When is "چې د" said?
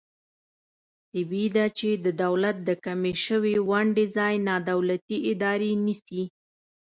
1.77-2.07